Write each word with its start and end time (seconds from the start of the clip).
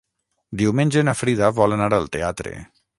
Diumenge 0.61 1.05
na 1.11 1.15
Frida 1.21 1.53
vol 1.61 1.79
anar 1.79 1.93
al 2.01 2.13
teatre. 2.19 2.61